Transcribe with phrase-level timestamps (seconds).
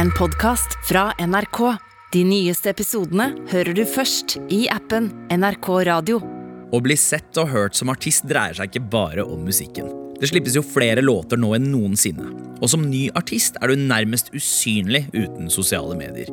[0.00, 1.58] en podkast fra NRK.
[2.12, 6.20] De nyeste episodene hører du først i appen NRK Radio.
[6.72, 9.90] Å bli sett og hørt som artist dreier seg ikke bare om musikken.
[10.16, 12.30] Det slippes jo flere låter nå enn noensinne.
[12.62, 16.30] Og som ny artist er du nærmest usynlig uten sosiale medier.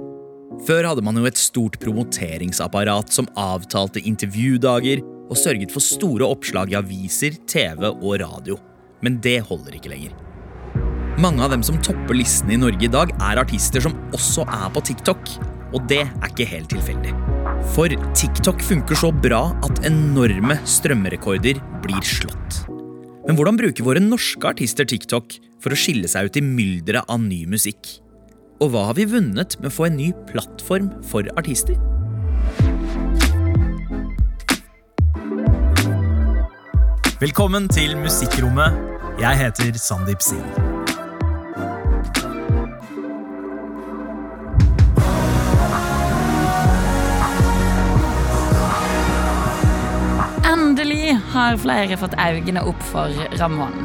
[0.67, 6.71] Før hadde man jo et stort promoteringsapparat som avtalte intervjudager og sørget for store oppslag
[6.71, 8.55] i aviser, TV og radio.
[9.03, 10.15] Men det holder ikke lenger.
[11.17, 14.67] Mange av dem som topper listene i Norge i dag, er artister som også er
[14.69, 15.31] på TikTok.
[15.73, 17.13] Og det er ikke helt tilfeldig.
[17.73, 22.59] For TikTok funker så bra at enorme strømmerekorder blir slått.
[23.25, 27.25] Men hvordan bruker våre norske artister TikTok for å skille seg ut i mylderet av
[27.25, 27.97] ny musikk?
[28.61, 31.81] Og hva har vi vunnet med å få en ny plattform for artister?
[37.17, 38.77] Velkommen til Musikkrommet.
[39.17, 40.66] Jeg heter Sandeep Singh.
[51.37, 53.75] Har flere fått øynene opp for Ramón.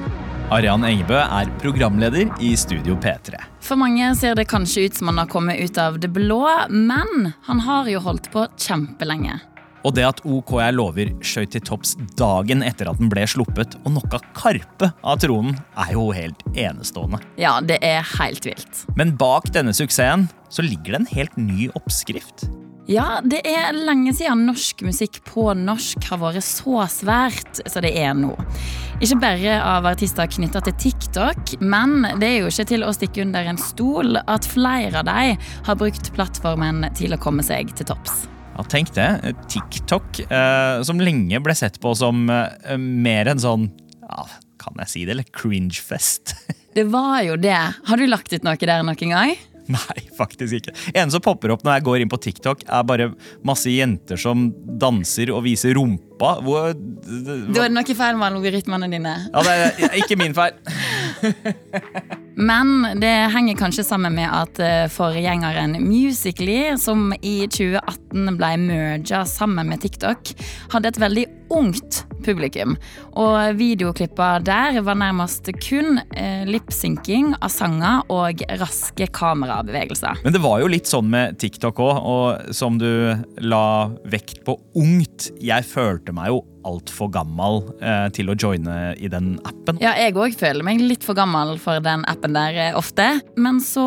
[0.53, 3.39] Arian Engebø er programleder i Studio P3.
[3.65, 7.33] For mange ser det kanskje ut som han har kommet ut av det blå, men
[7.47, 9.39] han har jo holdt på kjempelenge.
[9.83, 13.75] Og det at OK jeg lover skjøt til topps dagen etter at den ble sluppet
[13.83, 17.23] og knocka Karpe av tronen, er jo helt enestående.
[17.41, 18.85] Ja, det er helt vilt.
[18.99, 22.47] Men bak denne suksessen så ligger det en helt ny oppskrift.
[22.91, 27.93] Ja, det er lenge siden norsk musikk på norsk har vært så svært som det
[28.01, 28.33] er nå.
[29.03, 33.23] Ikke bare av artister knytta til TikTok, men det er jo ikke til å stikke
[33.23, 35.39] under en stol at flere av dem
[35.69, 38.25] har brukt plattformen til å komme seg til topps.
[38.57, 39.09] Ja, tenk det.
[39.51, 43.71] TikTok, eh, som lenge ble sett på som eh, mer en sånn
[44.03, 44.27] ja,
[44.61, 45.15] Kan jeg si det?
[45.15, 46.35] Eller cringefest.
[46.73, 47.59] Det var jo det.
[47.85, 49.35] Har du lagt ut noe der noen gang?
[49.77, 50.75] Nei, faktisk ikke.
[50.99, 53.11] En som popper opp når jeg går inn på TikTok, er bare
[53.47, 56.37] masse jenter som danser og viser rumpa.
[56.45, 59.15] Hvor, Da er det noe feil med algoritmene dine.
[59.33, 60.59] Ja, det er ikke min feil.
[62.49, 69.25] Men det henger kanskje sammen med at eh, forgjengeren Musically, som i 2018 ble merga
[69.29, 70.33] sammen med TikTok,
[70.73, 72.77] hadde et veldig ungt publikum.
[73.19, 80.23] Og videoklippa der var nærmest kun eh, lipsynking av sanger og raske kamerabevegelser.
[80.25, 82.89] Men det var jo litt sånn med TikTok òg, og som du
[83.43, 83.67] la
[84.09, 85.33] vekt på ungt.
[85.43, 89.81] Jeg følte meg jo altfor gammel eh, til å joine i den appen.
[89.83, 93.09] Ja, jeg òg føler meg litt for gammel for den appen der eh, ofte.
[93.35, 93.85] Men så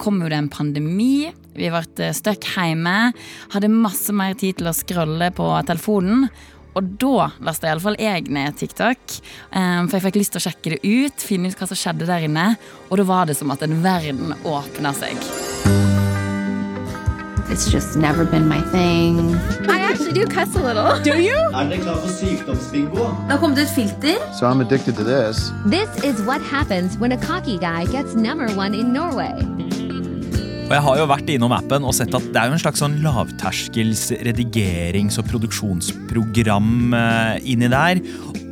[0.00, 1.32] kom jo det en pandemi.
[1.56, 3.12] Vi ble eh, stuck hjemme.
[3.52, 6.28] Hadde masse mer tid til å scrolle på telefonen.
[6.78, 9.18] Og da lasta iallfall jeg ned TikTok.
[9.52, 12.08] Um, for jeg fikk lyst til å sjekke det ut, finne ut hva som skjedde
[12.08, 12.52] der inne.
[12.90, 15.18] Og da var det som at en verden åpna seg.
[17.52, 19.34] It's just never been my thing.
[19.68, 20.98] I actually do cuss a little.
[21.04, 21.36] Do you?
[21.52, 23.04] Er dere klar for sykdomsbingo?
[23.26, 24.16] Det har kommet ut filter.
[24.32, 25.52] So I'm addicted to this.
[25.66, 29.36] This is what happens when a cocky guy gets number one in Norway.
[30.62, 32.80] Og jeg har jo vært innom appen og sett at det er jo en slags
[32.80, 38.00] sånn lavterskels redigerings- og produksjonsprogram eh, inni der.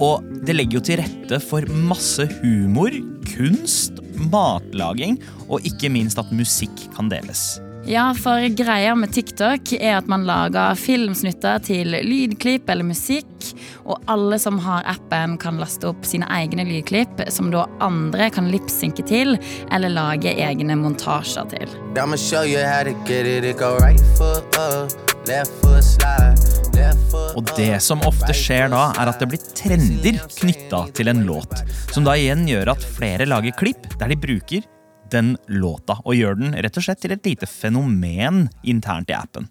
[0.03, 2.93] Og det legger jo til rette for masse humor,
[3.31, 7.61] kunst, matlaging og ikke minst at musikk kan deles.
[7.91, 13.49] Ja, for greia med TikTok er at man lager filmsnutter til lydklipp eller musikk.
[13.83, 18.47] Og alle som har appen, kan laste opp sine egne lydklipp, som da andre kan
[18.53, 19.35] lipsynke til
[19.75, 21.67] eller lage egne montasjer til.
[21.99, 23.43] I'ma show you how to get it.
[23.43, 24.95] It go right foot up,
[25.27, 26.39] left foot slide.
[26.79, 31.11] Left foot Og det som ofte skjer da, er at det blir trender knytta til
[31.11, 31.65] en låt.
[31.91, 34.77] Som da igjen gjør at flere lager klipp der de bruker
[35.13, 39.51] den låta, og gjør den rett og slett til et lite fenomen internt i appen.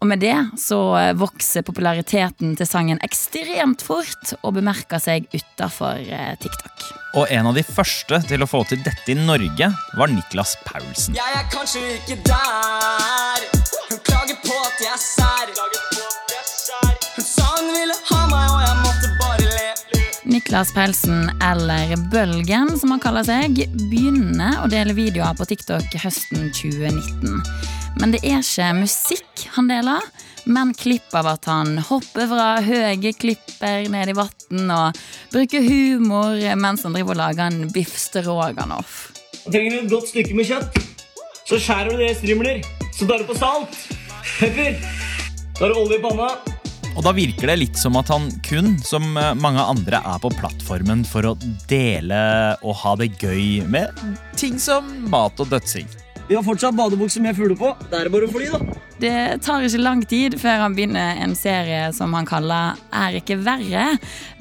[0.00, 0.78] Og med det så
[1.20, 6.00] vokser populariteten til sangen ekstremt fort og bemerker seg utafor
[6.40, 6.86] TikTok.
[7.20, 11.18] Og en av de første til å få til dette i Norge var Niklas Paulsen.
[11.18, 13.29] Jeg er kanskje ikke der.
[20.50, 23.54] Niklas Pelsen, eller Bølgen som han kaller seg,
[23.86, 27.36] begynner å dele videoer på TikTok høsten 2019.
[28.02, 30.02] Men det er ikke musikk han deler,
[30.50, 34.98] men klipp av at han hopper fra høye klipper ned i vann og
[35.30, 39.12] bruker humor mens han driver og lager en biff stroganoff.
[39.46, 40.80] Trenger du et godt stykke med kjøtt,
[41.46, 42.64] så skjærer du det i strimler.
[42.90, 43.84] Så tar du på salt,
[44.40, 44.82] pepper,
[45.62, 46.34] tar du olje i panna.
[46.96, 51.04] Og da virker det litt som at han kun, som mange andre, er på plattformen
[51.08, 51.36] for å
[51.70, 52.20] dele
[52.60, 53.94] og ha det gøy med
[54.38, 55.88] ting som mat og dødsing.
[56.30, 57.72] Vi har fortsatt badebukse med fugler på.
[57.90, 58.78] Det er bare å fly, da.
[59.00, 63.40] Det tar ikke lang tid før han begynner en serie som han kaller Er ikke
[63.42, 63.86] verre,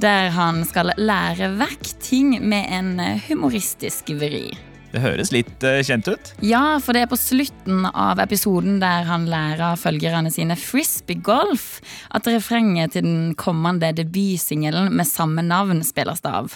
[0.04, 2.92] der han skal lære vekk ting med en
[3.26, 4.52] humoristisk vri.
[4.90, 6.32] Det høres litt uh, kjent ut.
[6.46, 11.68] Ja, for det er på slutten av episoden der han lærer følgerne sine frisbeegolf,
[12.16, 16.56] at refrenget til den kommende debutsingelen med samme navn spilles av.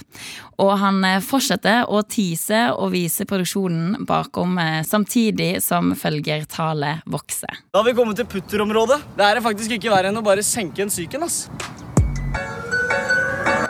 [0.61, 7.61] Og han eh, fortsetter å tease og vise produksjonen bakom, uh, samtidig som følgertallet vokser.
[7.73, 9.01] Da har vi kommet til putterområdet.
[9.17, 11.45] Det er faktisk ikke verre enn å bare senke en psyken, ass.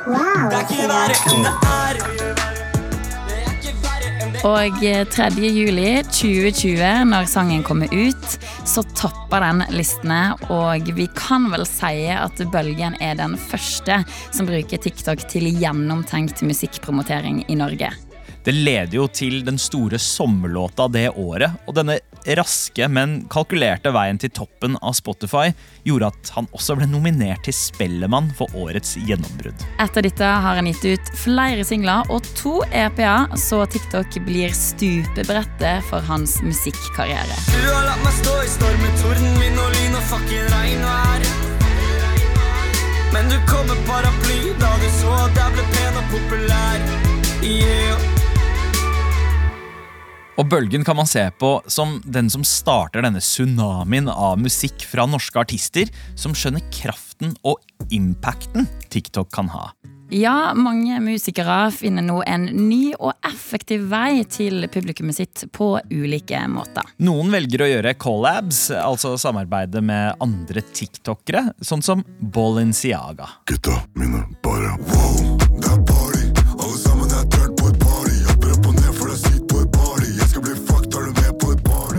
[0.04, 2.53] Det er ikke verre enn det er.
[4.44, 5.30] Og 3.
[5.40, 8.34] juli 2020, når sangen kommer ut,
[8.68, 10.34] så topper den listene.
[10.52, 14.02] Og vi kan vel si at Bølgen er den første
[14.36, 17.94] som bruker TikTok til gjennomtenkt musikkpromotering i Norge.
[18.44, 21.96] Det leder jo til den store sommerlåta det året, og denne
[22.36, 25.54] raske, men kalkulerte veien til toppen av Spotify
[25.88, 29.64] gjorde at han også ble nominert til Spellemann for årets gjennombrudd.
[29.80, 35.88] Etter dette har han gitt ut flere singler og to EP-er, så TikTok blir stupebrettet
[35.88, 37.40] for hans musikkarriere.
[37.48, 40.98] Du har latt meg stå i stormen, torden, vind og lyn og fucking regn og
[41.00, 41.32] vær.
[43.16, 46.92] Men du kom med paraply da du så at jeg ble pen og populær.
[47.44, 48.23] Yeah.
[50.34, 55.06] Og Bølgen kan man se på som den som starter denne tsunamien av musikk fra
[55.10, 57.62] norske artister, som skjønner kraften og
[57.94, 59.70] impacten TikTok kan ha.
[60.14, 66.42] Ja, mange musikere finner nå en ny og effektiv vei til publikummet sitt på ulike
[66.54, 66.86] måter.
[67.02, 73.32] Noen velger å gjøre collabs, altså samarbeide med andre tiktokere, sånn som Balenciaga.
[73.50, 75.93] Gutta mine bare wow, det er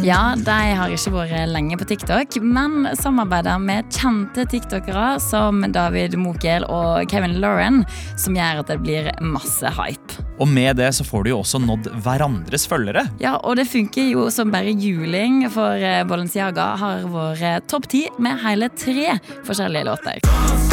[0.05, 6.19] Ja, de har ikke vært lenge på TikTok, men samarbeider med kjente tiktokere som David
[6.21, 7.83] Mokel og Kevin Lauren,
[8.21, 10.21] som gjør at det blir masse hype.
[10.43, 13.07] Og med det så får du jo også nådd hverandres følgere.
[13.23, 18.05] Ja, og det funker jo som bare juling, for eh, Balenciaga har vært topp ti
[18.19, 19.17] med hele tre
[19.47, 20.64] forskjellige låter.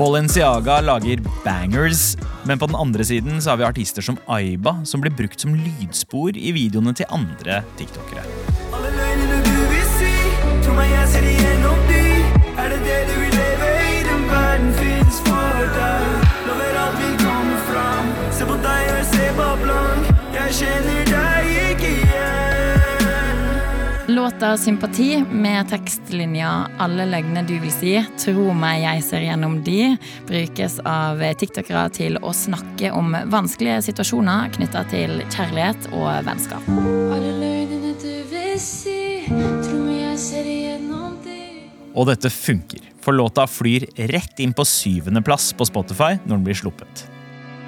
[0.00, 2.16] Balenciaga lager bangers,
[2.48, 5.52] men på den andre siden så har vi artister som Aiba, som blir brukt som
[5.52, 8.24] lydspor i videoene til andre tiktokere.
[8.72, 10.14] Alle løgnene du vil si,
[10.64, 11.39] tro meg jeg ser igjennom
[24.40, 29.98] Låta 'Sympati' med tekstlinja 'Alle løgner du vil si', 'Tro meg, jeg ser gjennom de',
[30.24, 36.72] brukes av tiktokere til å snakke om vanskelige situasjoner knytta til kjærlighet og vennskap.
[36.72, 41.38] Alle løgnene du vil si, tro meg jeg ser igjennom de.
[41.92, 46.64] Og dette funker, for låta flyr rett inn på syvendeplass på Spotify når den blir
[46.64, 47.10] sluppet.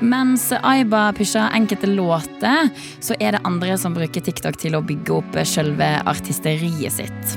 [0.03, 2.69] Mens Aiba pusher enkelte låter,
[3.01, 7.37] så er det andre som bruker TikTok til å bygge opp selve artisteriet sitt.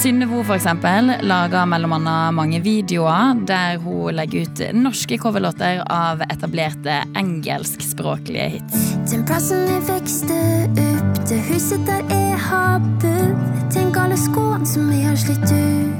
[0.00, 8.48] Synnevo eksempel lager annet mange videoer der hun legger ut norske coverlåter av etablerte engelskspråklige
[8.56, 8.90] hits.
[9.12, 10.42] Den plassen jeg vokste
[10.88, 13.48] opp, det huset der jeg har bodd.
[13.70, 15.99] Tenk alle skoene som jeg har slitt ut.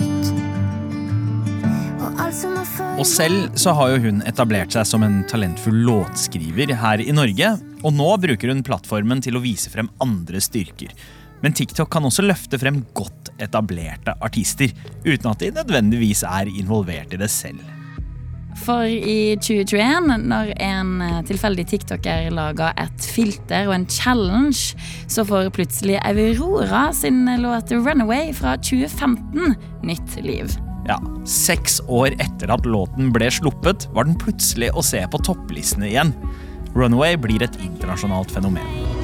[2.31, 7.57] Og selv så har jo hun etablert seg som en talentfull låtskriver her i Norge,
[7.83, 10.95] og nå bruker hun plattformen til å vise frem andre styrker.
[11.43, 14.71] Men TikTok kan også løfte frem godt etablerte artister,
[15.07, 17.61] uten at de nødvendigvis er involvert i det selv.
[18.61, 20.91] For i 2021, når en
[21.27, 24.77] tilfeldig tiktoker lager et filter og en challenge,
[25.09, 30.70] så får plutselig Aurora sin låt 'Runaway' fra 2015 nytt liv.
[30.91, 35.87] Ja, Seks år etter at låten ble sluppet, var den plutselig å se på topplistene
[35.87, 36.11] igjen.
[36.75, 39.00] Runaway blir et internasjonalt fenomen.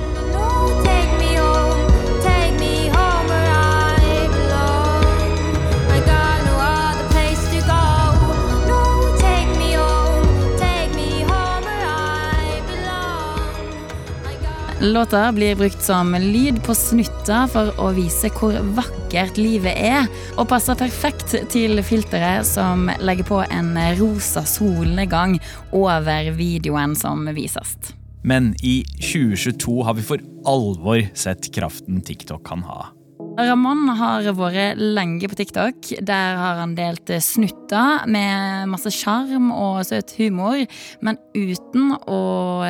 [14.93, 20.07] Låta blir brukt som lyd på snutter for å vise hvor vakkert livet er,
[20.38, 25.40] og passer perfekt til filteret som legger på en rosa solnedgang
[25.75, 27.75] over videoen som vises.
[28.23, 32.93] Men i 2022 har vi for alvor sett kraften TikTok kan ha.
[33.37, 35.97] Ramón har vært lenge på TikTok.
[35.99, 40.62] Der har han delt snutter med masse sjarm og søt humor,
[41.02, 42.21] men uten å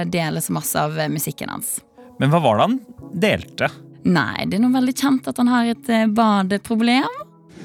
[0.09, 1.77] dele så masse av musikken hans.
[2.19, 2.77] Men hva var det han
[3.13, 3.69] delte?
[4.07, 7.23] Nei, det er noe veldig kjent at han har et eh, badeproblem.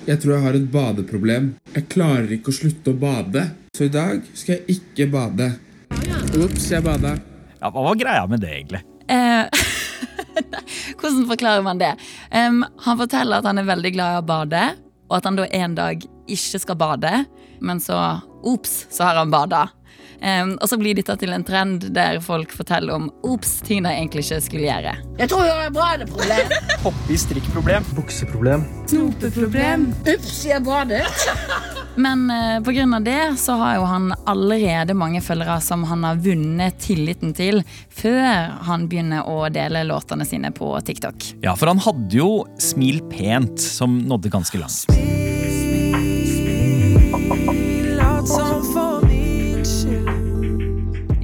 [0.08, 1.52] Jeg tror jeg har et badeproblem.
[1.76, 3.46] Jeg klarer ikke å slutte å bade.
[3.78, 5.52] Så i dag skal jeg ikke bade.
[6.42, 7.14] Ops, jeg bada.
[7.62, 8.82] Ja, hva var greia med det, egentlig?
[9.12, 9.46] Eh,
[11.00, 11.94] hvordan forklarer man det?
[12.34, 14.64] Um, han forteller at han er veldig glad i å bade,
[15.12, 16.04] og at han da en dag
[16.34, 17.14] ikke skal bade,
[17.62, 18.00] men så
[18.48, 19.68] ops, så har han bada.
[20.22, 23.90] Um, og så blir dette til en trend der folk forteller om ops, ting de
[23.90, 24.94] egentlig ikke skulle gjøre.
[25.18, 26.52] Jeg tror jeg har badeproblem.
[26.86, 27.88] Hoppe i strikkproblem.
[27.98, 28.66] Bukseproblem.
[28.92, 29.88] Snopeproblem.
[30.06, 31.08] Ups, jeg badet.
[32.06, 36.06] Men uh, på grunn av det så har jo han allerede mange følgere som han
[36.06, 41.34] har vunnet tilliten til før han begynner å dele låtene sine på TikTok.
[41.42, 42.30] Ja, for han hadde jo
[42.62, 44.86] Smil pent, som nådde ganske langt.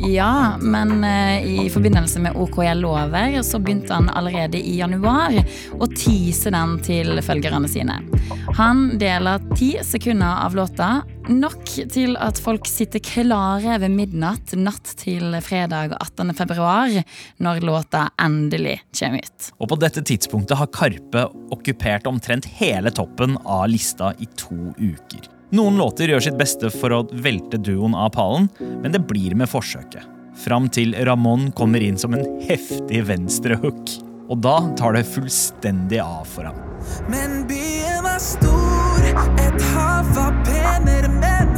[0.08, 5.36] Ja, men eh, i forbindelse med OKL Lover så begynte han allerede i januar
[5.76, 8.00] å tease den til følgerne sine.
[8.56, 10.90] Han deler ti sekunder av låta,
[11.28, 16.32] nok til at folk sitter klare ved midnatt natt til fredag 18.
[16.40, 16.96] februar,
[17.44, 19.52] når låta endelig kommer ut.
[19.60, 25.37] Og på dette tidspunktet har Karpe okkupert omtrent hele toppen av lista i to uker.
[25.56, 29.48] Noen låter gjør sitt beste for å velte duoen av pallen, men det blir med
[29.48, 30.04] forsøket.
[30.38, 33.94] Fram til Ramón kommer inn som en heftig venstrehook.
[34.28, 36.58] Og da tar det fullstendig av for ham.
[37.08, 39.08] Men byen var stor,
[39.40, 41.56] et hav av penere menn.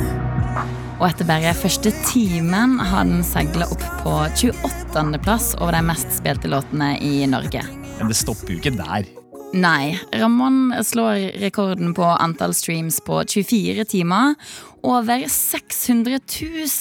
[0.99, 5.23] Og etter bare første timen har den seila opp på 28.
[5.25, 7.65] plass over de mest spilte låtene i Norge.
[7.97, 9.09] Men det stopper jo ikke der.
[9.53, 14.35] Nei, Ramón slår rekorden på antall streams på 24 timer.
[14.83, 16.19] Over 600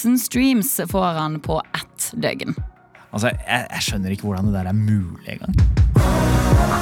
[0.04, 2.54] 000 streams får han på ett døgn.
[3.10, 6.77] Altså, jeg, jeg skjønner ikke hvordan det der er mulig engang.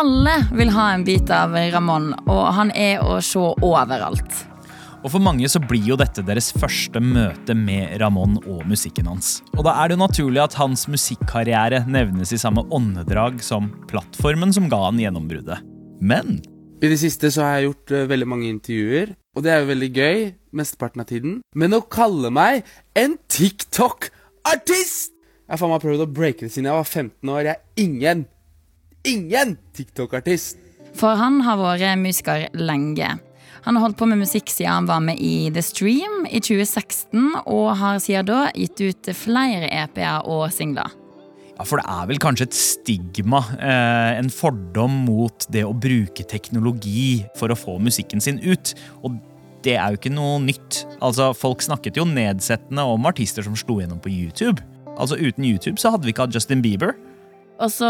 [0.00, 4.46] Alle vil ha en bit av Ramón, og han er å se overalt.
[5.04, 9.42] Og For mange så blir jo dette deres første møte med Ramón og musikken hans.
[9.58, 14.54] Og Da er det jo naturlig at hans musikkarriere nevnes i samme åndedrag som plattformen
[14.56, 15.60] som ga han gjennombruddet.
[16.00, 16.40] Men
[16.80, 19.72] I det siste så har jeg gjort eh, veldig mange intervjuer, og det er jo
[19.74, 20.18] veldig gøy
[20.56, 21.40] mesteparten av tiden.
[21.52, 22.64] Men å kalle meg
[22.96, 25.12] en TikTok-artist!
[25.44, 27.42] Jeg har faen meg prøvd å breake det siden jeg var 15 år.
[27.44, 28.28] Jeg er ingen,
[29.04, 30.58] ingen TikTok-artist.
[30.98, 33.18] For han har vært musiker lenge.
[33.64, 37.42] Han har holdt på med musikk siden han var med i The Stream i 2016,
[37.44, 40.96] og har siden da gitt ut flere EP-er og singler.
[41.58, 46.24] Ja, For det er vel kanskje et stigma, eh, en fordom mot det å bruke
[46.24, 48.72] teknologi for å få musikken sin ut.
[49.04, 49.20] Og
[49.62, 50.86] det er jo ikke noe nytt.
[51.02, 54.64] Altså, Folk snakket jo nedsettende om artister som slo gjennom på YouTube.
[54.96, 56.94] Altså Uten YouTube så hadde vi ikke hatt Justin Bieber.
[57.60, 57.88] Og så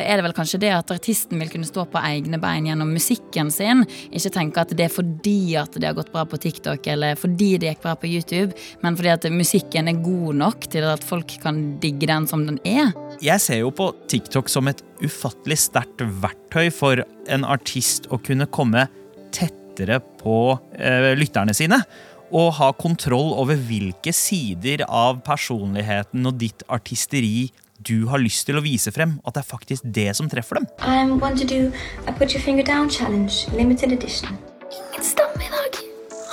[0.00, 3.52] er det vel kanskje det at artisten vil kunne stå på egne bein gjennom musikken
[3.54, 3.84] sin.
[4.10, 7.52] Ikke tenke at det er fordi at det har gått bra på TikTok eller fordi
[7.62, 11.36] det gikk bra på YouTube, men fordi at musikken er god nok til at folk
[11.44, 12.90] kan digge den som den er.
[13.22, 18.50] Jeg ser jo på TikTok som et ufattelig sterkt verktøy for en artist å kunne
[18.50, 18.88] komme
[19.34, 21.78] tettere på eh, lytterne sine.
[22.34, 28.59] Og ha kontroll over hvilke sider av personligheten og ditt artisteri du har lyst til
[28.59, 29.17] å vise frem.
[29.25, 30.67] At det er faktisk det som treffer dem.
[30.79, 31.71] I'm going to do
[32.07, 34.37] a put your finger down challenge, limited edition.
[34.69, 35.79] Ingen stemme i dag.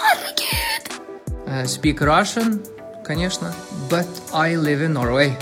[0.02, 0.90] Herregud.
[1.46, 2.60] Uh, speak Russian,
[3.04, 3.54] конечно,
[3.88, 5.36] but I live in Norway.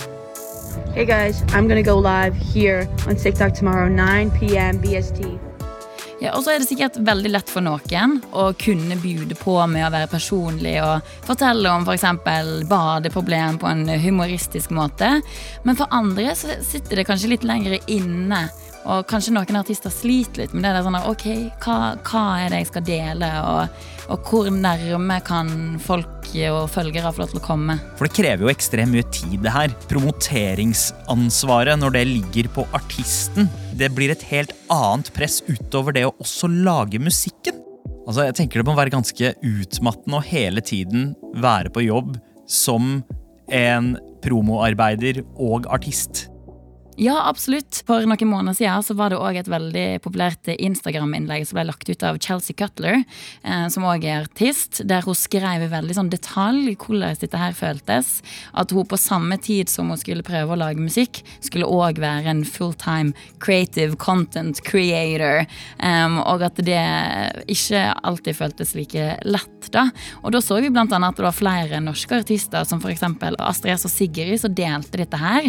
[0.94, 4.78] Hey guys, I'm gonna go live here on TikTok tomorrow, 9 p.m.
[4.78, 5.47] BST.
[6.19, 9.85] Ja, og så er det sikkert veldig lett for noen å kunne bjude på med
[9.87, 12.03] å være personlig og fortelle om f.eks.
[12.67, 15.21] badeproblem på en humoristisk måte.
[15.63, 18.49] Men for andre så sitter det kanskje litt lenger inne.
[18.87, 20.71] Og kanskje noen artister sliter litt med det.
[20.77, 21.25] der sånn, ok,
[21.63, 23.81] hva, hva er det jeg skal dele, og,
[24.13, 25.51] og hvor nærme kan
[25.83, 27.77] folk og følgere få lov til å komme?
[27.97, 29.73] For det krever jo ekstremt mye tid, det her.
[29.91, 33.49] Promoteringsansvaret når det ligger på artisten.
[33.77, 37.57] Det blir et helt annet press utover det å også lage musikken.
[38.09, 42.15] Altså, jeg tenker Det må være ganske utmattende å hele tiden være på jobb
[42.49, 43.03] som
[43.53, 43.93] en
[44.23, 46.27] promoarbeider og artist.
[46.99, 47.77] Ja, absolutt.
[47.87, 51.87] For noen måneder siden så var det òg et veldig populært Instagram-innlegg som ble lagt
[51.87, 53.05] ut av Chelsea Cutler,
[53.47, 57.55] eh, som òg er artist, der hun skrev i veldig sånn detalj hvordan dette her
[57.55, 58.09] føltes.
[58.51, 62.33] At hun på samme tid som hun skulle prøve å lage musikk, skulle òg være
[62.33, 65.47] en fulltime creative content creator.
[65.79, 66.83] Um, og at det
[67.47, 69.87] ikke alltid føltes like lett, da.
[70.25, 73.07] Og da så vi annet at det var flere norske artister, som f.eks.
[73.39, 75.47] Astrid S og Sigrid, som delte dette her.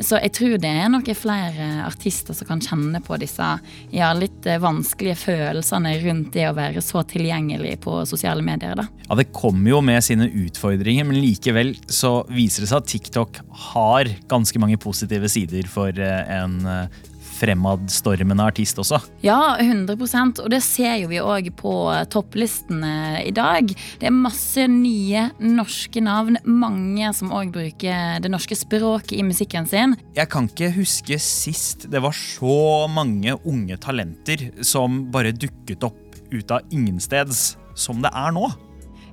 [0.00, 3.46] Så jeg tror det er nok flere artister som kan kjenne på disse
[3.94, 8.76] ja, litt eh, vanskelige følelsene rundt det å være så tilgjengelig på sosiale medier.
[8.78, 8.86] da.
[9.08, 13.42] Ja, Det kommer jo med sine utfordringer, men likevel så viser det seg at TikTok
[13.72, 17.04] har ganske mange positive sider for eh, en eh,
[17.36, 19.00] fremadstormende artist også.
[19.24, 21.74] Ja, 100% og det ser jo vi òg på
[22.12, 23.70] topplistene i dag.
[24.00, 29.68] Det er masse nye norske navn, mange som òg bruker det norske språket i musikken
[29.70, 29.96] sin.
[30.16, 36.02] Jeg kan ikke huske sist det var så mange unge talenter som bare dukket opp
[36.32, 38.48] ut av ingensteds som det er nå.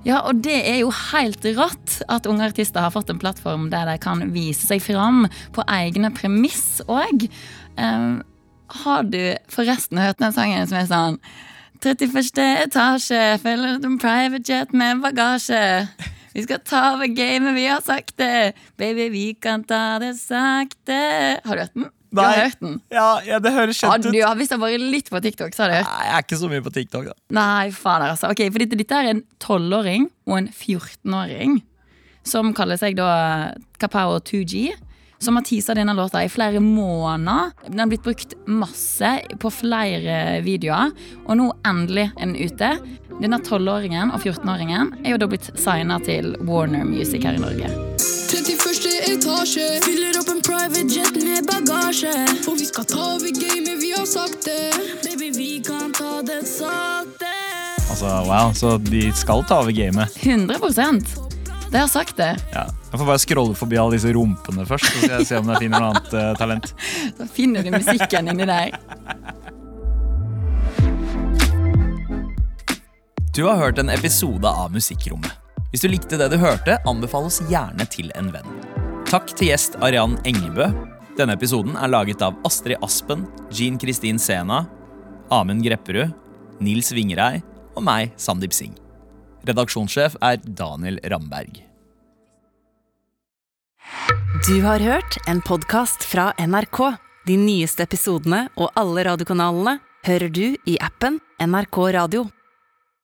[0.04, 3.88] Ja, og det er jo helt rått at unge artister har fått en plattform der
[3.88, 5.24] de kan vise seg fram
[5.56, 7.24] på egne premiss òg.
[7.80, 8.20] Um,
[8.84, 9.20] har du
[9.52, 11.18] forresten hørt den sangen som er sånn
[11.84, 12.40] 31.
[12.64, 15.64] etasje, følger en private jet med bagasje.
[16.34, 18.54] Vi skal ta over gamet, vi har sagt det.
[18.80, 20.96] Baby, vi kan ta det sakte.
[21.44, 21.90] Har du hørt den?
[22.14, 22.78] Du har hørt den?
[22.94, 24.22] Ja, ja det høres Ja, kjent du ut.
[24.24, 25.90] har visst vært litt på TikTok, så har du hørt.
[25.90, 27.14] Nei, Jeg er ikke så mye på TikTok, da.
[27.40, 28.30] Nei, faen altså.
[28.30, 31.60] Ok, for dette, dette er en 12-åring og en 14-åring
[32.24, 33.52] som kaller seg da
[33.82, 34.70] Kapow 2G.
[35.24, 37.52] Som har teasa denne låta i flere måneder.
[37.70, 39.08] Den har blitt brukt masse
[39.40, 40.90] på flere videoer,
[41.24, 42.70] og nå endelig er den ute.
[43.22, 47.70] Denne 12-åringen og 14-åringen er jo da blitt signa til Warner Music her i Norge.
[48.34, 48.90] 31.
[49.14, 50.23] etasje Fyller opp
[50.64, 52.12] private jet med bagasje
[52.44, 54.72] For vi skal ta over gamet, vi har sagt det
[55.04, 57.32] Baby, vi kan ta det sakte
[57.90, 60.16] Altså, wow, Så de skal ta over gamet.
[60.16, 60.58] 100
[61.70, 62.36] De har sagt det.
[62.52, 62.64] Ja.
[62.90, 65.64] Jeg får bare scrolle forbi alle disse rumpene først, så skal jeg se om jeg
[65.66, 66.72] finner noe annet uh, talent.
[67.18, 68.74] Da finner du musikken inni der.
[73.34, 75.34] Du har hørt en episode av Musikkrommet.
[75.74, 78.53] Hvis du likte det du hørte, anbefal oss gjerne til en venn.
[79.14, 80.64] Takk til gjest Arian Engebø.
[81.14, 83.20] Denne episoden er laget av Astrid Aspen,
[83.54, 84.64] Jean Kristin Sena,
[85.30, 86.10] Amund Grepperud,
[86.58, 87.38] Nils Vingerei
[87.78, 88.74] og meg, Sandeep Singh.
[89.46, 91.62] Redaksjonssjef er Daniel Ramberg.
[94.48, 96.82] Du har hørt en podkast fra NRK.
[97.30, 99.78] De nyeste episodene og alle radiokanalene
[100.10, 102.26] hører du i appen NRK Radio.